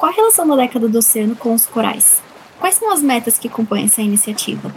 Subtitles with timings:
[0.00, 2.22] qual a relação da década do oceano com os corais?
[2.58, 4.74] Quais são as metas que compõem essa iniciativa?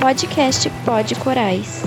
[0.00, 1.82] Podcast Pod Corais.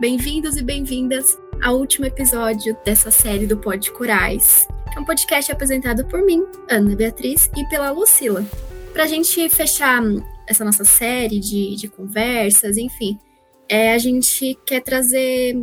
[0.00, 4.66] Bem-vindos e bem-vindas ao último episódio dessa série do Pod Corais,
[4.96, 8.42] é um podcast apresentado por mim, Ana Beatriz, e pela Lucila.
[8.94, 10.00] Para a gente fechar
[10.48, 13.18] essa nossa série de, de conversas, enfim,
[13.68, 15.56] é, a gente quer trazer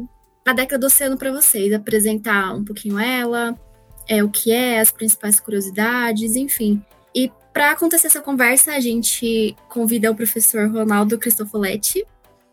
[0.46, 3.60] a década do oceano para vocês, apresentar um pouquinho ela,
[4.08, 6.82] é, o que é, as principais curiosidades, enfim.
[7.16, 12.06] E para acontecer essa conversa, a gente convida o professor Ronaldo Cristofoletti,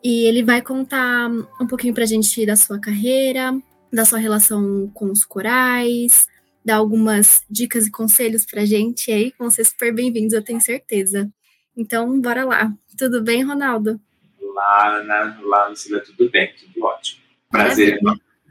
[0.03, 1.30] e ele vai contar
[1.61, 3.56] um pouquinho para a gente da sua carreira,
[3.92, 6.27] da sua relação com os corais,
[6.64, 10.61] dar algumas dicas e conselhos para a gente aí, vão ser super bem-vindos, eu tenho
[10.61, 11.30] certeza.
[11.77, 12.73] Então, bora lá.
[12.99, 14.01] Tudo bem, Ronaldo?
[14.41, 15.41] Olá, Ana.
[15.43, 16.01] Olá, Lucila.
[16.01, 16.53] Tudo bem?
[16.55, 17.23] Tudo ótimo.
[17.51, 17.98] Prazer.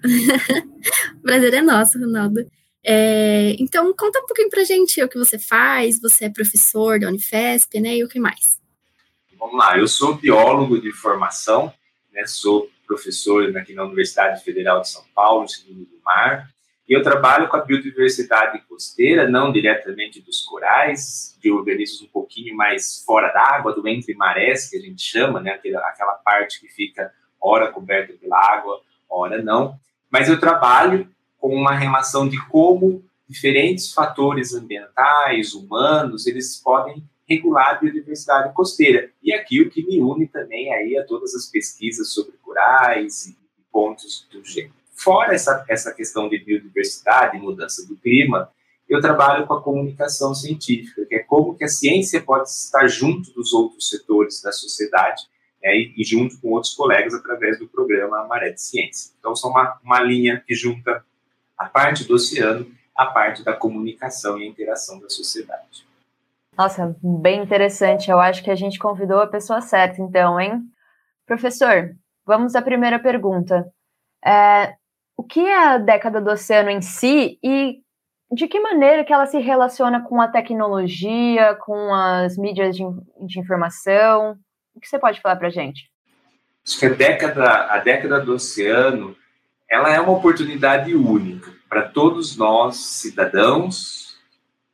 [1.22, 2.46] Prazer é nosso, Ronaldo.
[2.84, 6.02] É, então, conta um pouquinho pra gente o que você faz.
[6.02, 7.98] Você é professor da Unifesp, né?
[7.98, 8.60] E o que mais?
[9.38, 9.78] Vamos lá.
[9.78, 11.72] Eu sou biólogo de formação,
[12.12, 12.26] né?
[12.26, 16.50] Sou professor aqui na Universidade Federal de São Paulo, Instituto do Mar.
[16.92, 23.02] Eu trabalho com a biodiversidade costeira, não diretamente dos corais, de organismos um pouquinho mais
[23.06, 25.52] fora d'água, do entre marés, que a gente chama, né?
[25.52, 29.80] aquela, aquela parte que fica ora coberta pela água, ora não.
[30.10, 37.70] Mas eu trabalho com uma relação de como diferentes fatores ambientais, humanos, eles podem regular
[37.70, 39.10] a biodiversidade costeira.
[39.24, 43.38] E aqui o que me une também aí a todas as pesquisas sobre corais e
[43.72, 44.81] pontos do gênero.
[45.04, 48.52] Fora essa, essa questão de biodiversidade mudança do clima,
[48.88, 53.34] eu trabalho com a comunicação científica, que é como que a ciência pode estar junto
[53.34, 55.24] dos outros setores da sociedade
[55.64, 59.14] né, e, e, junto com outros colegas através do programa Maré de Ciência.
[59.18, 61.04] Então, são uma, uma linha que junta
[61.58, 65.88] a parte do oceano à parte da comunicação e a interação da sociedade.
[66.56, 68.12] Nossa, bem interessante.
[68.12, 70.62] Eu acho que a gente convidou a pessoa certa, então, hein?
[71.26, 71.96] Professor,
[72.26, 73.72] vamos à primeira pergunta.
[74.24, 74.76] É,
[75.22, 77.80] o que é a década do oceano em si e
[78.32, 82.84] de que maneira que ela se relaciona com a tecnologia, com as mídias de,
[83.28, 84.36] de informação?
[84.74, 85.92] O que você pode falar para a gente?
[86.66, 89.16] Acho que a década, a década do oceano,
[89.70, 94.18] ela é uma oportunidade única para todos nós, cidadãos,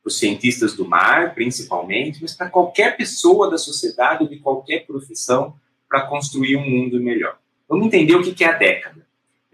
[0.02, 5.54] os cientistas do mar, principalmente, mas para qualquer pessoa da sociedade ou de qualquer profissão,
[5.86, 7.36] para construir um mundo melhor.
[7.68, 9.07] Vamos entender o que é a década.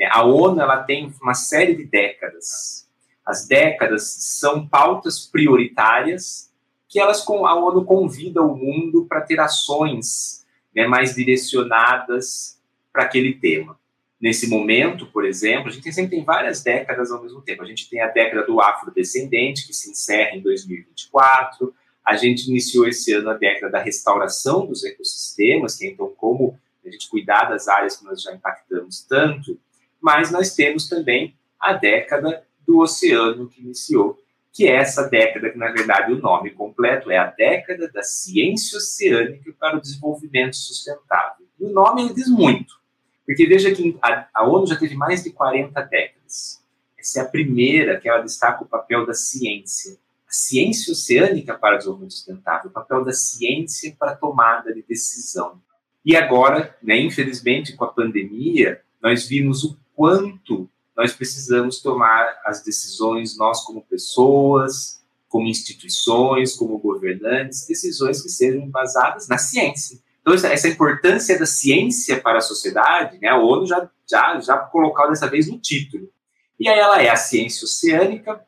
[0.04, 2.86] É, a ONU ela tem uma série de décadas.
[3.24, 4.02] As décadas
[4.38, 6.52] são pautas prioritárias
[6.88, 10.44] que elas a ONU convida o mundo para ter ações
[10.74, 12.60] né, mais direcionadas
[12.92, 13.76] para aquele tema.
[14.20, 17.62] Nesse momento, por exemplo, a gente sempre tem várias décadas ao mesmo tempo.
[17.62, 21.74] A gente tem a década do afrodescendente, que se encerra em 2024.
[22.04, 26.58] A gente iniciou esse ano a década da restauração dos ecossistemas, que é então como
[26.84, 29.58] a gente cuidar das áreas que nós já impactamos tanto
[30.04, 34.18] mas nós temos também a década do oceano que iniciou,
[34.52, 38.76] que é essa década que, na verdade, o nome completo é a década da ciência
[38.76, 41.46] oceânica para o desenvolvimento sustentável.
[41.58, 42.74] E o nome diz muito,
[43.24, 46.62] porque veja que a, a ONU já teve mais de 40 décadas.
[46.98, 49.96] Essa é a primeira que ela destaca o papel da ciência.
[50.28, 54.82] A ciência oceânica para o desenvolvimento sustentável, o papel da ciência para a tomada de
[54.82, 55.62] decisão.
[56.04, 62.62] E agora, né, infelizmente, com a pandemia, nós vimos o quanto nós precisamos tomar as
[62.62, 69.98] decisões, nós como pessoas, como instituições, como governantes, decisões que sejam baseadas na ciência.
[70.20, 75.08] Então, essa importância da ciência para a sociedade, né, a ONU já, já, já colocou
[75.08, 76.08] dessa vez no título.
[76.58, 78.40] E aí ela é a ciência oceânica,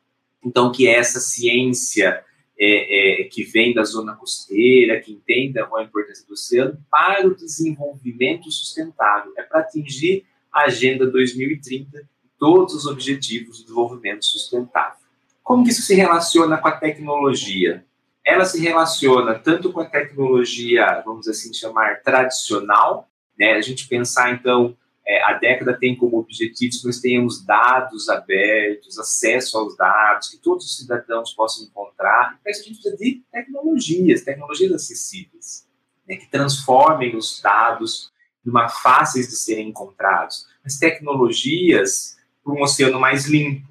[0.43, 2.23] então que é essa ciência
[2.59, 7.35] é, é, que vem da zona costeira, que entenda a importância do oceano para o
[7.35, 15.07] desenvolvimento sustentável, é para atingir a Agenda 2030 e todos os objetivos do desenvolvimento sustentável.
[15.43, 17.85] Como que isso se relaciona com a tecnologia?
[18.25, 23.09] Ela se relaciona tanto com a tecnologia, vamos assim chamar, tradicional,
[23.39, 23.53] né?
[23.53, 24.75] A gente pensar, então,
[25.07, 30.37] é, a década tem como objetivo que nós tenhamos dados abertos, acesso aos dados, que
[30.37, 32.37] todos os cidadãos possam encontrar.
[32.43, 35.65] Para isso a gente precisa de tecnologias, tecnologias acessíveis,
[36.05, 38.11] né, que transformem os dados
[38.47, 43.67] numa fáceis de serem encontrados, mas tecnologias para um oceano mais limpo,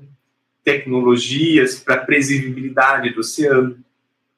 [0.62, 3.82] tecnologias para a previsibilidade do oceano,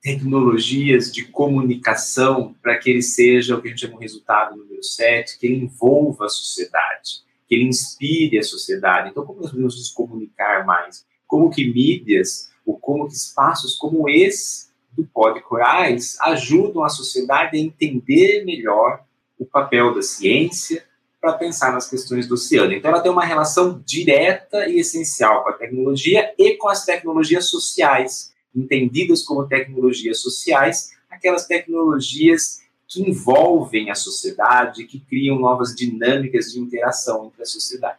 [0.00, 4.80] tecnologias de comunicação para que ele seja o que a gente chama de resultado número
[4.80, 9.10] 7, que ele envolva a sociedade, que ele inspire a sociedade.
[9.10, 11.04] Então, como nós podemos nos comunicar mais?
[11.26, 17.56] Como que mídias, ou como que espaços como esse do Pod Corais ajudam a sociedade
[17.56, 19.02] a entender melhor
[19.38, 20.84] o papel da ciência
[21.20, 22.72] para pensar nas questões do oceano.
[22.72, 27.46] Então, ela tem uma relação direta e essencial com a tecnologia e com as tecnologias
[27.46, 36.52] sociais, entendidas como tecnologias sociais, aquelas tecnologias que envolvem a sociedade, que criam novas dinâmicas
[36.52, 37.98] de interação entre a sociedade.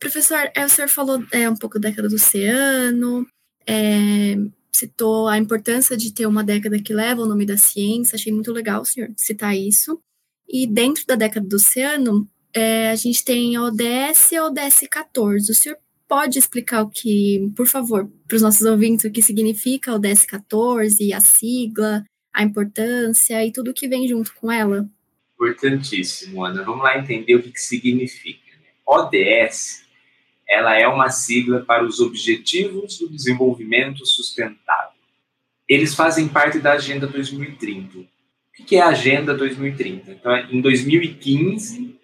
[0.00, 3.26] Professor, é, o senhor falou é, um pouco da década do oceano,
[3.66, 4.34] é,
[4.72, 8.52] citou a importância de ter uma década que leva o nome da ciência, achei muito
[8.52, 10.00] legal o senhor citar isso.
[10.48, 14.86] E dentro da década do oceano, é, a gente tem a ODS e a ODS
[14.90, 15.50] 14.
[15.50, 19.90] O senhor pode explicar o que, por favor, para os nossos ouvintes, o que significa
[19.90, 24.88] a ODS 14, a sigla, a importância e tudo o que vem junto com ela?
[25.34, 26.62] Importantíssimo, Ana.
[26.62, 28.52] Vamos lá entender o que, que significa.
[28.52, 28.68] Né?
[28.86, 29.84] ODS
[30.48, 34.94] ela é uma sigla para os Objetivos do Desenvolvimento Sustentável.
[35.66, 38.06] Eles fazem parte da Agenda 2030.
[38.58, 40.12] O que é a Agenda 2030?
[40.12, 41.98] Então, em 2015,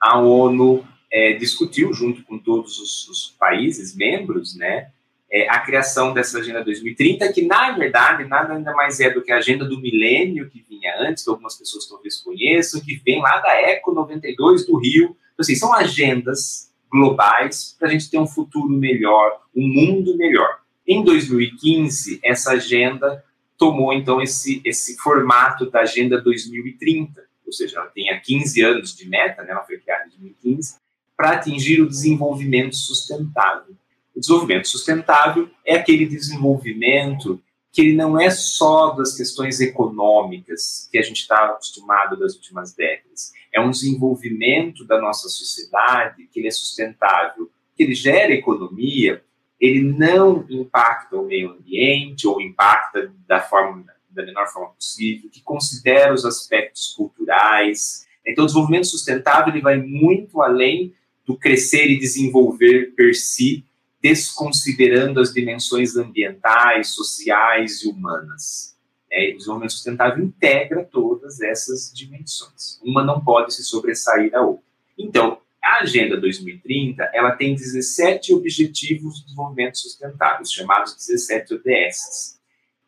[0.00, 4.90] a ONU é, discutiu, junto com todos os, os países membros, né,
[5.30, 9.32] é, a criação dessa Agenda 2030, que, na verdade, nada ainda mais é do que
[9.32, 13.40] a Agenda do Milênio, que vinha antes, que algumas pessoas talvez conheçam, que vem lá
[13.40, 15.16] da ECO 92 do Rio.
[15.32, 20.60] Então, assim, são agendas globais para a gente ter um futuro melhor, um mundo melhor.
[20.86, 23.24] Em 2015, essa agenda
[23.58, 28.94] tomou, então, esse, esse formato da Agenda 2030, ou seja, ela tem há 15 anos
[28.94, 30.76] de meta, né, ela foi criada em 2015,
[31.16, 33.74] para atingir o desenvolvimento sustentável.
[34.14, 37.40] O desenvolvimento sustentável é aquele desenvolvimento
[37.72, 42.72] que ele não é só das questões econômicas que a gente está acostumado das últimas
[42.74, 43.32] décadas.
[43.52, 49.22] É um desenvolvimento da nossa sociedade que ele é sustentável, que ele gera economia,
[49.60, 53.84] ele não impacta o meio ambiente ou impacta da forma
[54.16, 58.06] da menor forma possível, que considera os aspectos culturais.
[58.26, 60.94] Então, o desenvolvimento sustentável ele vai muito além
[61.26, 63.62] do crescer e desenvolver per si,
[64.00, 68.74] desconsiderando as dimensões ambientais, sociais e humanas.
[69.12, 72.80] É, o desenvolvimento sustentável integra todas essas dimensões.
[72.82, 74.64] Uma não pode se sobressair da outra.
[74.98, 82.40] Então, a Agenda 2030, ela tem 17 objetivos de desenvolvimento sustentável, chamados 17 ODS,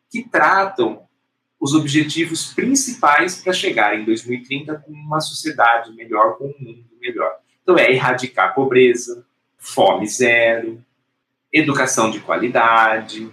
[0.09, 1.03] que tratam
[1.59, 7.39] os objetivos principais para chegar em 2030 com uma sociedade melhor, com um mundo melhor.
[7.61, 9.25] Então, é erradicar a pobreza,
[9.57, 10.83] fome zero,
[11.51, 13.29] educação de qualidade,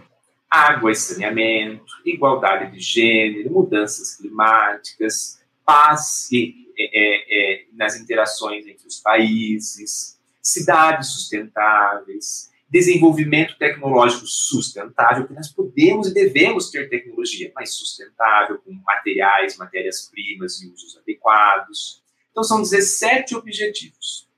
[0.50, 8.86] água e saneamento, igualdade de gênero, mudanças climáticas, paz e, é, é, nas interações entre
[8.86, 17.74] os países, cidades sustentáveis, desenvolvimento tecnológico sustentável, que nós podemos e devemos ter tecnologia mais
[17.74, 22.02] sustentável, com materiais, matérias-primas e usos adequados.
[22.30, 24.28] Então, são 17 objetivos.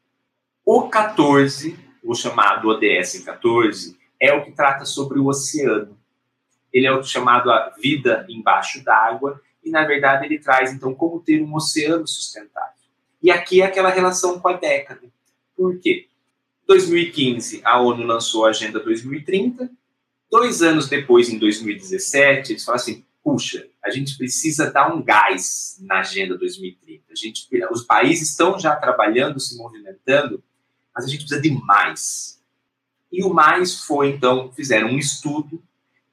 [0.64, 5.98] O 14 o chamado ODS 14, é o que trata sobre o oceano.
[6.72, 11.20] Ele é o chamado a vida embaixo d'água e, na verdade, ele traz, então, como
[11.20, 12.72] ter um oceano sustentável.
[13.22, 15.02] E aqui é aquela relação com a década.
[15.54, 16.08] Por quê?
[16.66, 19.70] 2015, a ONU lançou a Agenda 2030.
[20.30, 25.76] Dois anos depois, em 2017, eles falaram assim, puxa, a gente precisa dar um gás
[25.80, 27.04] na Agenda 2030.
[27.10, 30.42] A gente, os países estão já trabalhando, se movimentando,
[30.94, 32.42] mas a gente precisa de mais.
[33.12, 35.62] E o mais foi, então, fizeram um estudo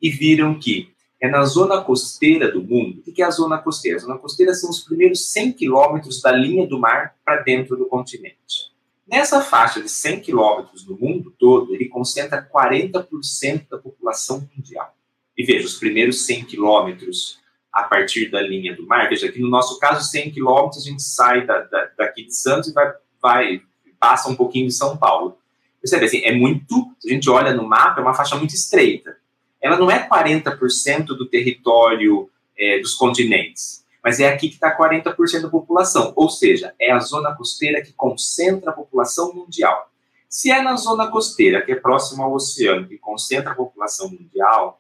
[0.02, 3.02] e viram que é na zona costeira do mundo.
[3.06, 3.98] O que é a zona costeira?
[3.98, 7.86] A zona costeira são os primeiros 100 quilômetros da linha do mar para dentro do
[7.86, 8.74] continente.
[9.08, 14.96] Nessa faixa de 100 quilômetros no mundo todo, ele concentra 40% da população mundial.
[15.38, 17.40] E veja, os primeiros 100 quilômetros
[17.72, 21.04] a partir da linha do mar, veja que no nosso caso, 100 quilômetros, a gente
[21.04, 23.62] sai da, da, daqui de Santos e vai, vai
[24.00, 25.38] passa um pouquinho de São Paulo.
[25.82, 29.18] Percebe assim, é muito, se a gente olha no mapa, é uma faixa muito estreita.
[29.66, 35.42] Ela não é 40% do território é, dos continentes, mas é aqui que está 40%
[35.42, 39.90] da população, ou seja, é a zona costeira que concentra a população mundial.
[40.30, 44.80] Se é na zona costeira, que é próxima ao oceano, que concentra a população mundial,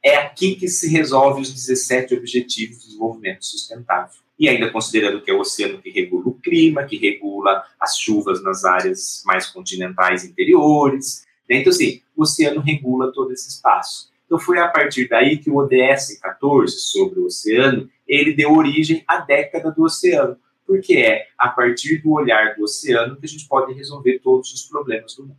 [0.00, 5.30] é aqui que se resolve os 17 Objetivos de Desenvolvimento Sustentável e ainda considerando que
[5.32, 10.24] é o oceano que regula o clima, que regula as chuvas nas áreas mais continentais
[10.24, 11.26] interiores.
[11.48, 14.09] Então, assim, o oceano regula todo esse espaço.
[14.30, 19.02] Então foi a partir daí que o ODS 14 sobre o oceano, ele deu origem
[19.08, 23.48] à década do oceano, porque é a partir do olhar do oceano que a gente
[23.48, 25.36] pode resolver todos os problemas do mundo.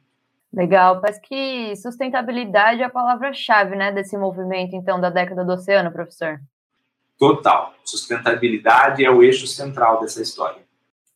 [0.52, 5.90] Legal, parece que sustentabilidade é a palavra-chave, né, desse movimento, então, da década do oceano,
[5.90, 6.42] professor.
[7.18, 7.74] Total.
[7.86, 10.62] Sustentabilidade é o eixo central dessa história.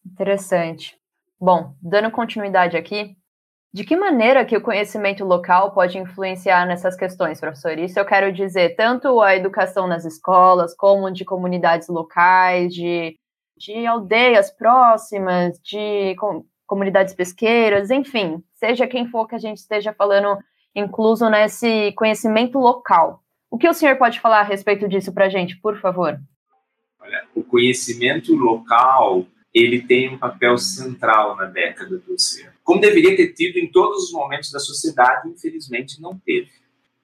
[0.06, 0.98] Interessante.
[1.38, 3.18] Bom, dando continuidade aqui,
[3.76, 7.78] de que maneira que o conhecimento local pode influenciar nessas questões, professor?
[7.78, 13.20] Isso eu quero dizer, tanto a educação nas escolas, como de comunidades locais, de,
[13.58, 16.16] de aldeias próximas, de
[16.66, 20.40] comunidades pesqueiras, enfim, seja quem for que a gente esteja falando,
[20.74, 23.20] incluso nesse conhecimento local.
[23.52, 26.18] O que o senhor pode falar a respeito disso para a gente, por favor?
[26.98, 32.55] Olha, o conhecimento local ele tem um papel central na década do oceano.
[32.66, 36.50] Como deveria ter tido em todos os momentos da sociedade, infelizmente não teve.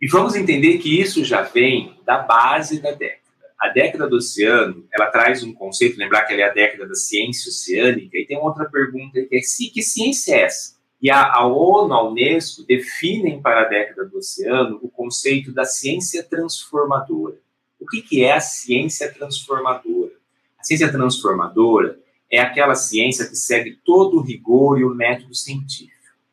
[0.01, 3.21] E vamos entender que isso já vem da base da década
[3.61, 6.95] a década do oceano, ela traz um conceito, lembrar que ela é a década da
[6.95, 10.75] ciência oceânica, e tem outra pergunta que é que ciência é essa?
[10.99, 15.63] E a, a ONU, a Unesco, definem para a década do oceano o conceito da
[15.63, 17.37] ciência transformadora.
[17.79, 20.13] O que, que é a ciência transformadora?
[20.59, 21.99] A ciência transformadora
[22.31, 25.91] é aquela ciência que segue todo o rigor e o método científico.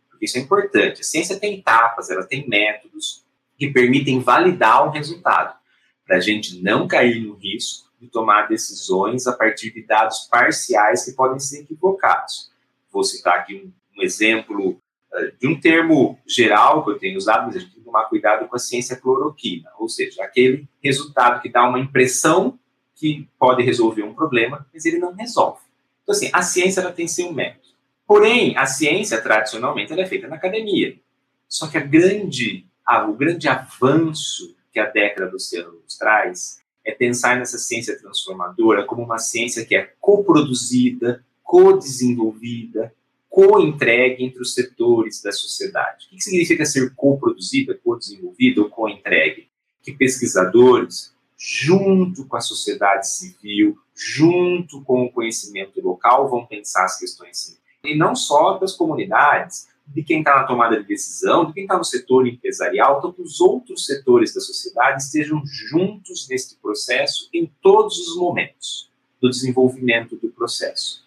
[0.09, 1.01] Porque isso é importante.
[1.01, 3.25] A ciência tem etapas, ela tem métodos
[3.59, 5.59] que permitem validar o resultado
[6.07, 11.05] para a gente não cair no risco de tomar decisões a partir de dados parciais
[11.05, 12.51] que podem ser equivocados.
[12.93, 17.47] Vou citar aqui um, um exemplo uh, de um termo geral que eu tenho usado,
[17.47, 21.43] mas a gente tem que tomar cuidado com a ciência cloroquina, ou seja, aquele resultado
[21.43, 22.59] que dá uma impressão
[22.95, 25.68] que pode resolver um problema, mas ele não resolve.
[26.09, 27.69] Então, assim, a ciência ela tem seu método.
[28.07, 30.99] Porém, a ciência, tradicionalmente, ela é feita na academia.
[31.47, 36.63] Só que a grande, a, o grande avanço que a década do oceano nos traz
[36.83, 42.91] é pensar nessa ciência transformadora como uma ciência que é coproduzida, co-desenvolvida,
[43.29, 46.07] co-entregue entre os setores da sociedade.
[46.11, 49.49] O que significa ser coproduzida, co-desenvolvida ou co-entregue?
[49.83, 56.99] Que pesquisadores, junto com a sociedade civil, junto com o conhecimento local, vão pensar as
[56.99, 61.63] questões e não só das comunidades, de quem está na tomada de decisão, de quem
[61.63, 67.51] está no setor empresarial, então os outros setores da sociedade estejam juntos neste processo em
[67.63, 68.91] todos os momentos
[69.21, 71.05] do desenvolvimento do processo.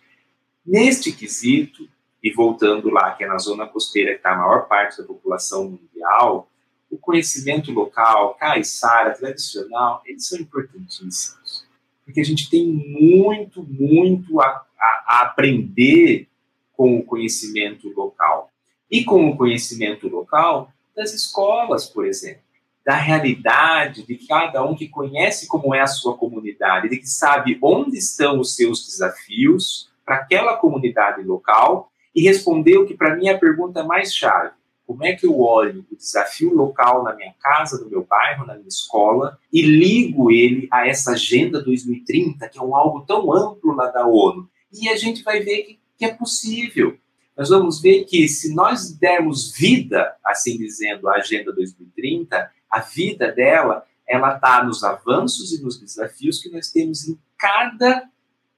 [0.66, 1.88] Neste quesito,
[2.24, 5.70] e voltando lá, que é na zona costeira que está a maior parte da população
[5.70, 6.51] mundial,
[6.92, 11.66] o conhecimento local, caiçara, tradicional, eles são importantíssimos.
[12.04, 16.28] Porque a gente tem muito, muito a, a, a aprender
[16.74, 18.50] com o conhecimento local
[18.90, 22.42] e com o conhecimento local das escolas, por exemplo,
[22.86, 27.58] da realidade de cada um que conhece como é a sua comunidade, de que sabe
[27.62, 33.28] onde estão os seus desafios para aquela comunidade local e responder o que para mim
[33.28, 34.52] é a pergunta mais chave.
[34.92, 38.56] Como é que eu olho o desafio local na minha casa, no meu bairro, na
[38.56, 43.74] minha escola e ligo ele a essa Agenda 2030, que é um algo tão amplo
[43.74, 44.50] lá da ONU?
[44.74, 46.98] E a gente vai ver que, que é possível
[47.42, 53.32] nós vamos ver que se nós dermos vida, assim dizendo, à Agenda 2030, a vida
[53.32, 58.04] dela, ela está nos avanços e nos desafios que nós temos em cada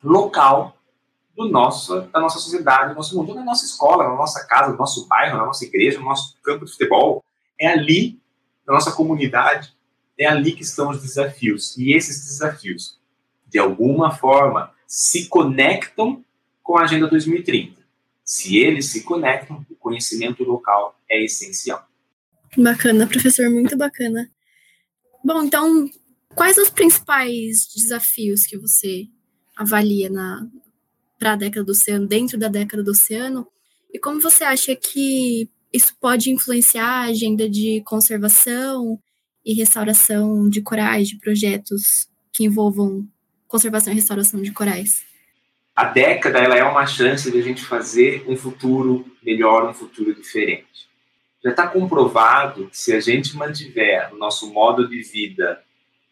[0.03, 0.75] local
[1.35, 4.77] do nosso, da nossa sociedade, do nosso mundo, na nossa escola, na nossa casa, no
[4.77, 7.23] nosso bairro, na nossa igreja, no nosso campo de futebol.
[7.59, 8.19] É ali,
[8.65, 9.73] na nossa comunidade,
[10.17, 11.77] é ali que estão os desafios.
[11.77, 12.99] E esses desafios,
[13.47, 16.23] de alguma forma, se conectam
[16.61, 17.81] com a Agenda 2030.
[18.23, 21.87] Se eles se conectam, o conhecimento local é essencial.
[22.55, 24.29] Bacana, professor, muito bacana.
[25.25, 25.89] Bom, então,
[26.35, 29.07] quais os principais desafios que você
[29.55, 30.47] avalia na
[31.23, 33.47] para a década do oceano, dentro da década do oceano?
[33.93, 38.99] E como você acha que isso pode influenciar a agenda de conservação
[39.45, 43.07] e restauração de corais, de projetos que envolvam
[43.47, 45.05] conservação e restauração de corais?
[45.75, 50.13] a década ela é uma chance de a gente fazer um futuro melhor, um futuro
[50.13, 50.87] diferente.
[51.43, 55.63] Já está comprovado que se a gente mantiver o nosso modo de vida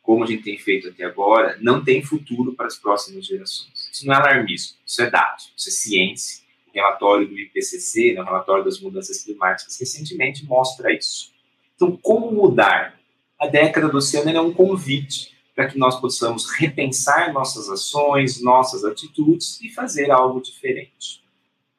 [0.01, 3.80] como a gente tem feito até agora, não tem futuro para as próximas gerações.
[3.91, 6.41] Isso não é alarmismo, isso é dados, isso é ciência.
[6.67, 11.31] O relatório do IPCC, né, o relatório das mudanças climáticas, recentemente mostra isso.
[11.75, 12.97] Então, como mudar?
[13.37, 18.85] A década do oceano é um convite para que nós possamos repensar nossas ações, nossas
[18.85, 21.21] atitudes e fazer algo diferente.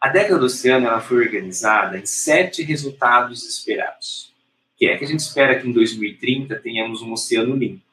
[0.00, 4.33] A década do oceano ela foi organizada em sete resultados esperados,
[4.76, 7.85] que é que a gente espera que em 2030 tenhamos um oceano limpo,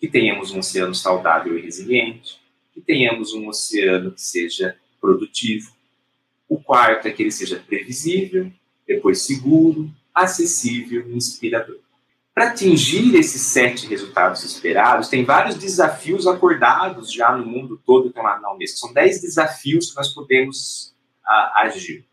[0.00, 2.39] que tenhamos um oceano saudável e resiliente,
[2.80, 5.70] que tenhamos um oceano que seja produtivo.
[6.48, 8.50] O quarto é que ele seja previsível,
[8.86, 11.78] depois seguro, acessível e inspirador.
[12.34, 18.22] Para atingir esses sete resultados esperados, tem vários desafios acordados já no mundo todo estão
[18.22, 18.78] lá na Unesco.
[18.78, 20.94] São dez desafios que nós podemos
[21.24, 22.04] a, agir.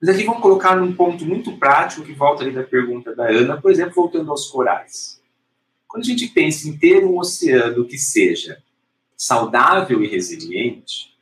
[0.00, 3.60] Mas aqui vamos colocar num ponto muito prático que volta ali da pergunta da Ana,
[3.60, 5.22] por exemplo, voltando aos corais.
[5.86, 8.62] Quando a gente pensa em ter um oceano que seja
[9.16, 11.14] saudável e resiliente,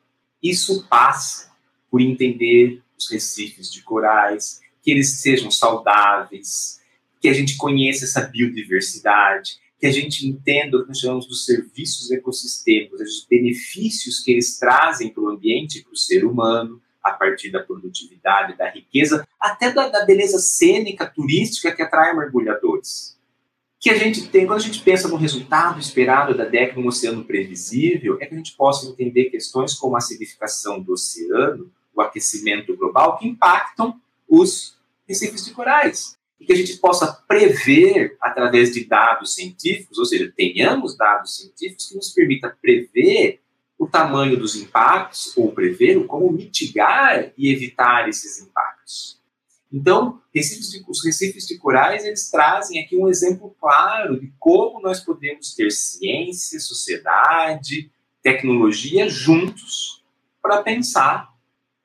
[0.43, 1.53] isso passa
[1.91, 6.81] por entender os recifes de corais, que eles sejam saudáveis,
[7.21, 11.45] que a gente conheça essa biodiversidade, que a gente entenda o que nós chamamos dos
[11.45, 16.81] serviços ecossistêmicos, os benefícios que eles trazem para o ambiente e para o ser humano,
[17.03, 23.19] a partir da produtividade, da riqueza, até da, da, beleza cênica, turística que atrai mergulhadores.
[23.83, 27.25] Que a gente tem, quando a gente pensa no resultado esperado da década no oceano
[27.25, 32.77] previsível, é que a gente possa entender questões como a acidificação do oceano, o aquecimento
[32.77, 38.85] global, que impactam os recifes de corais e que a gente possa prever através de
[38.85, 43.41] dados científicos, ou seja, tenhamos dados científicos que nos permita prever
[43.77, 49.21] o tamanho dos impactos ou prever como mitigar e evitar esses impactos.
[49.73, 54.81] Então, recifes de, os recifes de corais, eles trazem aqui um exemplo claro de como
[54.81, 57.91] nós podemos ter ciência, sociedade,
[58.23, 60.05] tecnologia juntos
[60.43, 61.33] para pensar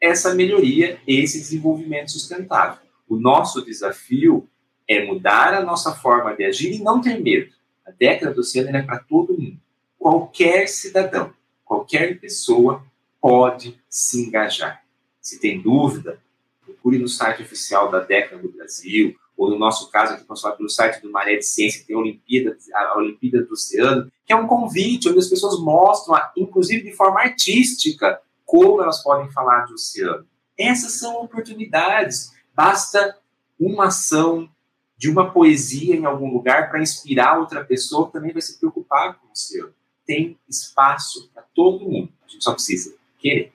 [0.01, 2.85] essa melhoria, esse desenvolvimento sustentável.
[3.07, 4.47] O nosso desafio
[4.87, 7.51] é mudar a nossa forma de agir e não ter medo.
[7.85, 9.57] A década do oceano é para todo mundo.
[9.97, 12.85] Qualquer cidadão, qualquer pessoa
[13.19, 14.83] pode se engajar.
[15.21, 16.21] Se tem dúvida,
[16.87, 20.69] procure no site oficial da década do Brasil, ou no nosso caso aqui, falamos pelo
[20.69, 24.47] site do Maré de Ciência, tem a Olimpíada, a Olimpíada do Oceano, que é um
[24.47, 30.25] convite onde as pessoas mostram, inclusive de forma artística, como elas podem falar de oceano.
[30.57, 32.31] Essas são oportunidades.
[32.55, 33.17] Basta
[33.59, 34.49] uma ação
[34.97, 39.19] de uma poesia em algum lugar para inspirar outra pessoa que também vai se preocupar
[39.19, 39.71] com o seu.
[40.05, 42.09] Tem espaço para todo mundo.
[42.25, 43.53] A gente só precisa querer.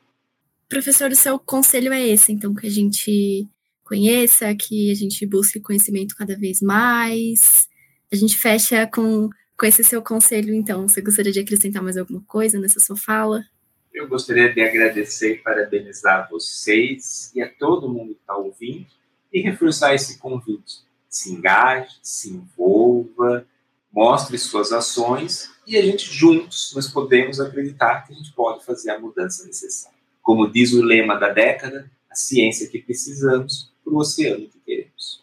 [0.72, 3.46] Professor, o seu conselho é esse, então, que a gente
[3.84, 7.68] conheça, que a gente busque conhecimento cada vez mais.
[8.10, 10.88] A gente fecha com, com esse seu conselho, então.
[10.88, 13.44] Você gostaria de acrescentar mais alguma coisa nessa sua fala?
[13.92, 18.86] Eu gostaria de agradecer e parabenizar vocês e a todo mundo que está ouvindo
[19.30, 20.86] e reforçar esse convite.
[21.06, 23.46] Se engaje, se envolva,
[23.92, 28.90] mostre suas ações e a gente juntos nós podemos acreditar que a gente pode fazer
[28.90, 30.01] a mudança necessária.
[30.22, 35.22] Como diz o lema da década, a ciência que precisamos para o oceano que queremos.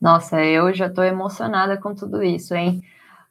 [0.00, 2.82] Nossa, eu já estou emocionada com tudo isso, hein?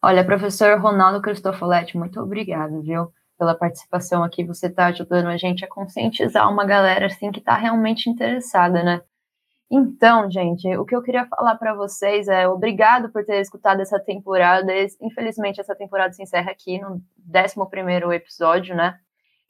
[0.02, 3.12] Olha, professor Ronaldo Cristofoletti, muito obrigada, viu?
[3.38, 7.56] Pela participação aqui, você está ajudando a gente a conscientizar uma galera assim que está
[7.56, 9.02] realmente interessada, né?
[9.72, 14.00] Então, gente, o que eu queria falar para vocês é obrigado por ter escutado essa
[14.00, 14.72] temporada.
[15.02, 19.00] Infelizmente, essa temporada se encerra aqui no 11 episódio, né?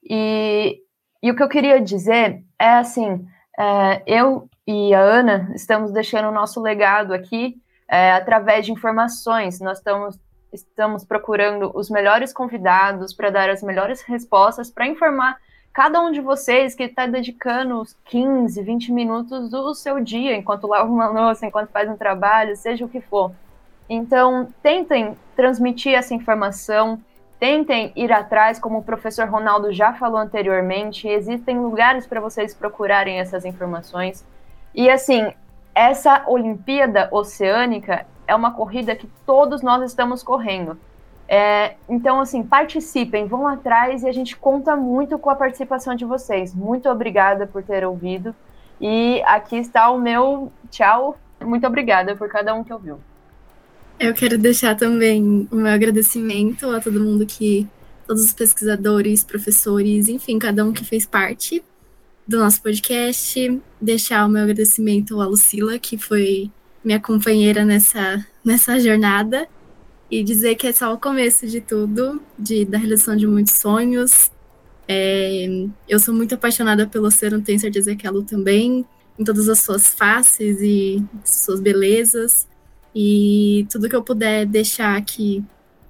[0.01, 0.79] E,
[1.23, 3.25] e o que eu queria dizer é assim:
[3.57, 7.55] é, eu e a Ana estamos deixando o nosso legado aqui
[7.87, 9.61] é, através de informações.
[9.61, 10.19] Nós estamos,
[10.51, 15.37] estamos procurando os melhores convidados para dar as melhores respostas, para informar
[15.71, 20.67] cada um de vocês que está dedicando os 15, 20 minutos do seu dia, enquanto
[20.67, 23.31] lava uma louça, enquanto faz um trabalho, seja o que for.
[23.89, 27.01] Então, tentem transmitir essa informação,
[27.39, 33.19] tentem ir atrás, como o professor Ronaldo já falou anteriormente, existem lugares para vocês procurarem
[33.19, 34.25] essas informações.
[34.73, 35.33] E assim,
[35.75, 40.77] essa Olimpíada Oceânica é uma corrida que todos nós estamos correndo.
[41.27, 46.05] É, então, assim, participem, vão atrás e a gente conta muito com a participação de
[46.05, 46.53] vocês.
[46.53, 48.35] Muito obrigada por ter ouvido.
[48.79, 51.17] E aqui está o meu tchau.
[51.41, 52.99] Muito obrigada por cada um que ouviu.
[53.99, 57.67] Eu quero deixar também o meu agradecimento a todo mundo que,
[58.05, 61.63] todos os pesquisadores, professores, enfim, cada um que fez parte
[62.27, 63.61] do nosso podcast.
[63.79, 66.51] Deixar o meu agradecimento à Lucila, que foi
[66.83, 69.47] minha companheira nessa, nessa jornada
[70.11, 74.29] e dizer que é só o começo de tudo, de, da realização de muitos sonhos.
[74.87, 75.47] É,
[75.87, 78.85] eu sou muito apaixonada pelo oceano, tenho certeza que a Lu também,
[79.17, 82.47] em todas as suas faces e suas belezas.
[82.95, 85.43] E tudo que eu puder deixar aqui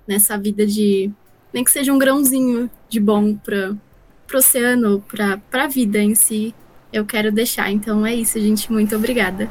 [0.08, 1.12] nessa vida de.
[1.54, 6.54] nem que seja um grãozinho de bom para o oceano, para a vida em si,
[6.92, 7.72] eu quero deixar.
[7.72, 8.72] Então é isso, gente.
[8.72, 9.50] Muito obrigada.